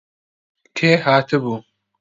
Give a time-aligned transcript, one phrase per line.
[0.77, 1.55] کێ هاتبوو؟